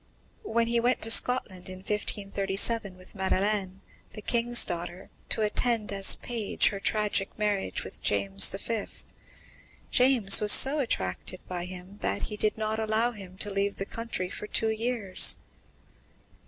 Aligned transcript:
When 0.41 0.65
he 0.65 0.79
went 0.79 1.03
to 1.03 1.11
Scotland 1.11 1.69
in 1.69 1.75
1537 1.77 2.97
with 2.97 3.13
Madeleine, 3.13 3.81
the 4.13 4.23
King's 4.23 4.65
daughter, 4.65 5.11
to 5.29 5.43
attend 5.43 5.93
as 5.93 6.15
page 6.15 6.69
her 6.69 6.79
tragic 6.79 7.37
marriage 7.37 7.83
with 7.83 8.01
James 8.01 8.49
V, 8.49 8.87
James 9.91 10.41
was 10.41 10.51
so 10.53 10.79
attracted 10.79 11.47
by 11.47 11.65
him 11.65 11.99
that 12.01 12.23
he 12.23 12.35
did 12.35 12.57
not 12.57 12.79
allow 12.79 13.11
him 13.11 13.37
to 13.37 13.51
leave 13.51 13.75
the 13.77 13.85
country 13.85 14.31
for 14.31 14.47
two 14.47 14.71
years. 14.71 15.35